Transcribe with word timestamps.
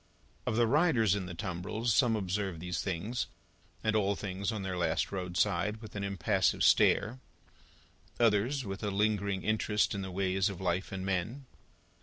Of 0.47 0.55
the 0.55 0.65
riders 0.65 1.13
in 1.13 1.27
the 1.27 1.35
tumbrils, 1.35 1.93
some 1.93 2.15
observe 2.15 2.59
these 2.59 2.81
things, 2.81 3.27
and 3.83 3.95
all 3.95 4.15
things 4.15 4.51
on 4.51 4.63
their 4.63 4.75
last 4.75 5.11
roadside, 5.11 5.79
with 5.79 5.95
an 5.95 6.03
impassive 6.03 6.63
stare; 6.63 7.19
others, 8.19 8.65
with 8.65 8.81
a 8.81 8.89
lingering 8.89 9.43
interest 9.43 9.93
in 9.93 10.01
the 10.01 10.09
ways 10.09 10.49
of 10.49 10.59
life 10.59 10.91
and 10.91 11.05
men. 11.05 11.45